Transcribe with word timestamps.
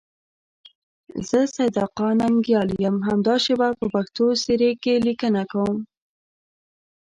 زه 1.29 1.39
سیدآقا 1.55 2.07
ننگیال 2.19 2.69
یم، 2.83 2.97
همدا 3.07 3.35
شیبه 3.43 3.69
په 3.79 3.85
پښتو 3.93 4.25
سیرې 4.43 4.71
کې 4.83 4.93
لیکنه 5.07 5.43
کوم. 5.51 5.77